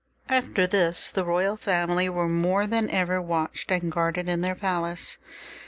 [0.29, 5.19] After this the royal family were more than ever watched and guarded in their palace.